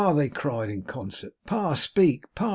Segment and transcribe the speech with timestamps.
[0.15, 1.31] they cried in concert.
[1.45, 1.75] 'Pa!
[1.75, 2.49] Speak, Pa!